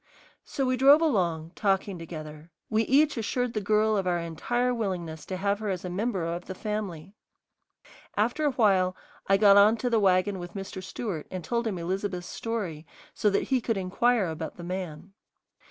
[0.43, 5.27] So we drove along, talking together; we each assured the girl of our entire willingness
[5.27, 7.13] to have her as a member of the family.
[8.17, 8.95] After a while
[9.27, 10.81] I got on to the wagon with Mr.
[10.81, 15.13] Stewart and told him Elizabeth's story so that he could inquire about the man.